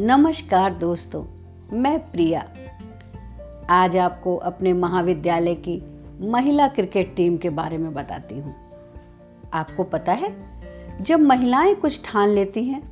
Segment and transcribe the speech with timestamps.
[0.00, 1.22] नमस्कार दोस्तों,
[1.78, 2.42] मैं प्रिया।
[3.70, 5.82] आज आपको अपने महाविद्यालय की
[6.20, 8.54] महिला क्रिकेट टीम के बारे में बताती हूँ।
[9.52, 10.32] आपको पता है,
[11.00, 12.82] जब महिलाएँ कुछ ठान लेती हैं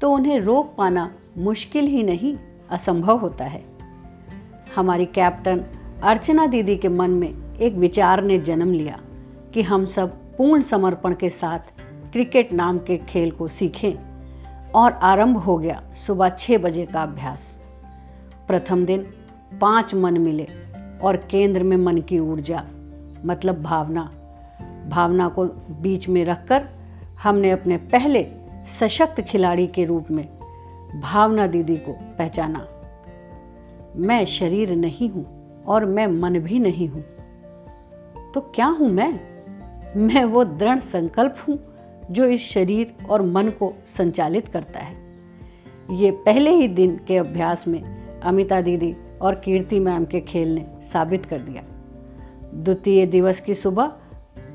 [0.00, 2.36] तो उन्हें रोक पाना मुश्किल ही नहीं,
[2.70, 3.64] असंभव होता है।
[4.76, 5.64] हमारी कैप्टन
[6.02, 9.00] अर्चना दीदी के मन में एक विचार ने जन्म लिया
[9.54, 14.11] कि हम सब पूर्ण समर्पण के साथ क्रिकेट नाम के खेल को सीखें।
[14.74, 17.60] और आरंभ हो गया सुबह छः बजे का अभ्यास।
[18.48, 19.06] प्रथम दिन
[19.60, 20.46] पाँच मन मिले
[21.02, 22.64] और केंद्र में मन की ऊर्जा
[23.24, 24.10] मतलब भावना
[24.88, 25.44] भावना को
[25.80, 26.64] बीच में रखकर
[27.22, 28.26] हमने अपने पहले
[28.80, 30.28] सशक्त खिलाड़ी के रूप में
[31.00, 32.66] भावना दीदी को पहचाना।
[33.96, 35.26] मैं शरीर नहीं हूँ
[35.64, 37.04] और मैं मन भी नहीं हूँ।
[38.34, 39.20] तो क्या हूँ मैं?
[39.96, 41.71] मैं वो दृढ़ संकल्प हूँ
[42.10, 44.96] जो इस शरीर और मन को संचालित करता है।
[45.90, 50.66] ये पहले ही दिन के अभ्यास में अमिता दीदी और कीर्ति मैम के खेल ने
[50.92, 51.62] साबित कर दिया।
[52.54, 53.92] द्वितीय दिवस की सुबह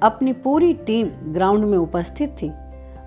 [0.04, 2.52] अपनी पूरी टीम ग्राउंड में उपस्थित थी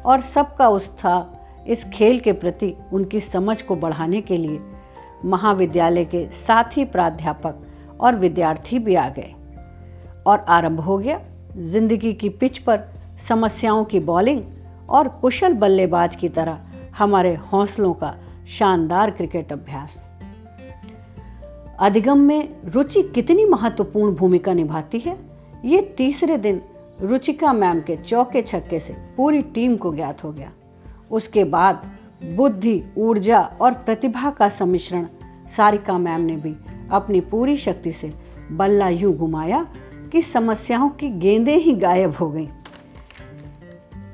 [0.06, 1.41] और सबका उत्साह
[1.72, 4.61] इस खेल के प्रति उनकी समझ को बढ़ाने के लिए
[5.24, 7.66] महाविद्यालय के साथी प्राध्यापक
[8.00, 9.34] और विद्यार्थी भी आ गए।
[10.27, 11.20] और आरंभ हो गया।
[11.56, 14.42] ज़िंदगी की पिच पर समस्याओं की बॉलिंग
[14.88, 16.60] और कुशल बल्लेबाज की तरह
[16.98, 18.16] हमारे हौसलों का
[18.48, 20.04] शानदार क्रिकेट अभ्यास।
[21.80, 25.16] अधिगम में रुचि कितनी महत्वपूर्ण भूमिका निभाती है?
[25.64, 26.62] ये तीसरे दिन
[27.00, 30.50] रुचिका मैम के चौके छक्के से पूरी टीम को ज्ञात हो गया।
[31.10, 31.90] उसके बाद
[32.36, 35.06] बुद्धि, ऊर्जा और प्रतिभा का सम्मिश्रण
[35.56, 36.56] सारिका मैम ने भी
[36.90, 38.12] अपनी पूरी शक्ति से
[38.52, 39.66] बल्ला यूँ घुमाया
[40.12, 42.46] कि समस्याओं की गेंदें ही गायब हो गईं।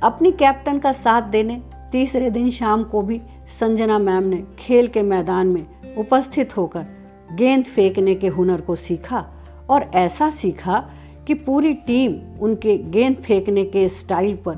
[0.03, 1.61] अपनी कैप्टन का साथ देने,
[1.93, 3.21] तीसरे दिन शाम को भी
[3.61, 6.87] संजना मैम ने खेल के मैदान में उपस्थित होकर
[7.33, 9.25] गेंद फेंकने के हुनर को सीखा
[9.71, 10.79] और ऐसा सीखा
[11.27, 14.57] कि पूरी टीम उनके गेंद फेंकने के स्टाइल पर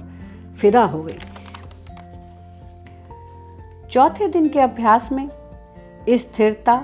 [0.61, 1.19] फिदा हो गई।
[3.91, 5.29] चौथे दिन के अभ्यास में
[6.11, 6.75] स्थिरता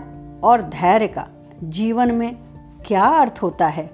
[0.45, 1.27] और धैर्य का
[1.65, 2.35] जीवन में
[2.87, 3.91] क्या अर्थ होता है,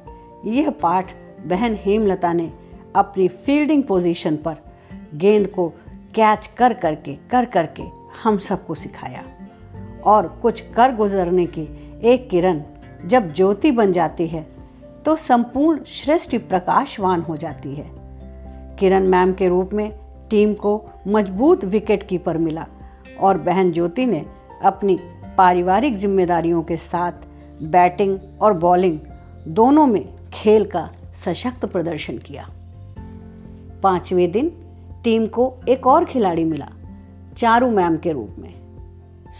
[0.46, 1.12] यह पाठ
[1.46, 2.52] बहन हेमलता ने
[2.96, 4.56] अपनी फील्डिंग पोजीशन पर
[5.14, 5.68] गेंद को
[6.14, 7.82] कैच कर करके कर करके
[8.22, 9.22] हम सबको सिखाया।
[10.04, 11.68] और कुछ कर गुजरने की
[12.04, 12.62] एक किरण
[13.06, 14.46] जब ज्योति बन जाती है
[15.04, 17.90] तो संपूर्ण सृष्टि प्रकाशवान हो जाती है।
[18.76, 19.90] किरण मैम के रूप में
[20.30, 22.66] टीम को मज़बूत विकेट कीपर मिला
[23.20, 24.24] और बहन ज्योति ने
[24.64, 24.98] अपनी
[25.38, 27.12] पारिवारिक जिम्मेदारियों के साथ
[27.62, 28.98] बैटिंग और बॉलिंग
[29.48, 30.88] दोनों में खेल का
[31.24, 32.48] सशक्त प्रदर्शन किया।
[33.82, 34.48] पाँचवें दिन
[35.04, 36.68] टीम को एक और खिलाड़ी मिला,
[37.36, 38.54] चारू मैम के रूप में।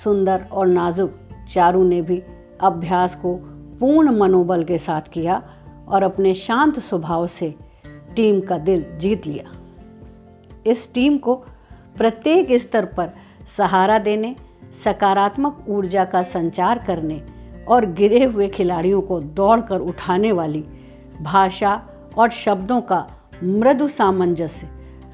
[0.05, 1.19] सुंदर और नाजुक
[1.51, 2.23] चारू ने भी
[2.61, 3.35] अभ्यास को
[3.81, 5.43] पूर्ण मनोबल के साथ किया
[5.89, 7.55] और अपने शांत स्वभाव से
[8.17, 9.53] टीम का दिल जीत लिया।
[10.67, 11.35] इस टीम को
[11.97, 13.11] प्रत्येक स्तर पर
[13.57, 14.37] सहारा देने,
[14.85, 17.23] सकारात्मक ऊर्जा का संचार करने
[17.69, 20.65] और गिरे हुए खिलाड़ियों को दौड़कर उठाने वाली
[21.23, 21.83] भाषा
[22.19, 23.07] और शब्दों का
[23.43, 24.69] मृदु सामंजस्य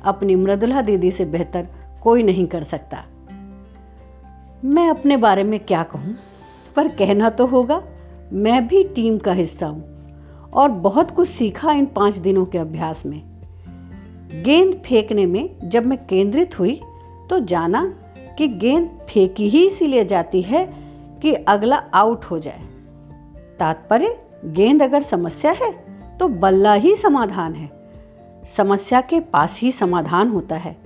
[0.05, 1.67] अपनी मृदुला दीदी से बेहतर
[2.03, 3.05] कोई नहीं कर सकता।
[4.65, 6.17] मैं अपने बारे में क्या कहूँ?
[6.77, 7.83] पर कहना तो होगा,
[8.33, 13.05] मैं भी टीम का हिस्सा हूँ और बहुत कुछ सीखा इन पाँच दिनों के अभ्यास
[13.07, 13.23] में।
[14.45, 16.81] गेंद फेंकने में जब मैं केंद्रित हुई
[17.31, 17.85] तो जाना
[18.39, 20.65] कि गेंद फेंकी ही इसीलिए जाती है
[21.23, 22.61] कि अगला आउट हो जाए।
[23.59, 24.17] तात्पर्य,
[24.47, 25.71] गेंद अगर समस्या है
[26.19, 27.71] तो बल्ला ही समाधान है।
[28.47, 30.77] समस्या के पास ही समाधान होता है।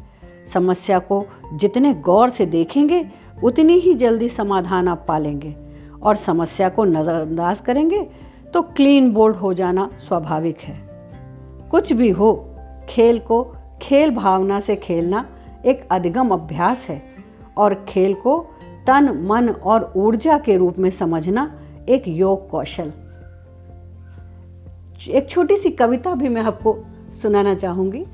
[0.52, 3.08] समस्या को जितने गौर से देखेंगे,
[3.44, 5.56] उतनी ही जल्दी समाधान आप पालेंगे।
[6.02, 8.08] और समस्या को नज़रअंदाज करेंगे
[8.54, 10.78] तो क्लीन बोल्ड हो जाना स्वाभाविक है।
[11.70, 12.56] कुछ भी हो,
[12.88, 13.42] खेल को
[13.82, 15.26] खेल भावना से खेलना
[15.66, 17.02] एक अधिगम अभ्यास है।
[17.56, 18.46] और खेल को
[18.86, 22.92] तन, मन और ऊर्जा के रूप में समझना एक योग कौशल।
[25.08, 26.76] एक छोटी सी कविता भी मैं आपको
[27.14, 28.04] सुनाना चाहूँगी।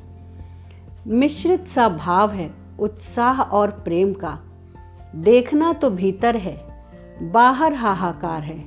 [1.07, 2.51] मिश्रित सा भाव है
[2.81, 4.39] उत्साह और प्रेम का।
[5.15, 6.57] देखना तो भीतर है,
[7.23, 8.59] बाहर हाहाकार है।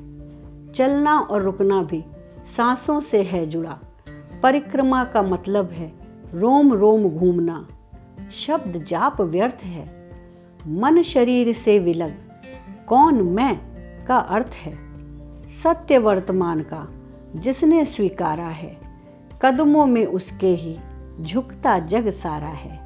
[0.72, 2.04] चलना और रुकना भी
[2.58, 3.78] सांसों से है जुड़ा।
[4.44, 5.92] परिक्रमा का मतलब है
[6.34, 7.68] रोम रोम घूमना।
[8.36, 10.12] शब्द जाप व्यर्थ है,
[10.68, 12.14] मन शरीर से विलग।
[12.88, 13.56] कौन मैं
[14.06, 14.78] का अर्थ है?
[15.64, 16.88] सत्य वर्तमान का
[17.36, 18.89] जिसने स्वीकारा है।
[19.42, 20.78] कदमों में उसके ही
[21.22, 22.80] झुकता जग सारा है।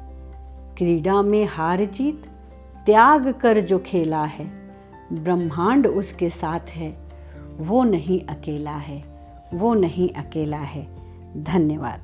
[0.76, 2.26] क्रीड़ा में हार जीत,
[2.86, 4.46] त्याग कर जो खेला है,
[5.12, 6.96] ब्रह्मांड उसके साथ है।
[7.58, 9.04] वो नहीं अकेला है,
[9.54, 10.86] वो नहीं अकेला है।
[11.44, 12.00] धन्यवाद।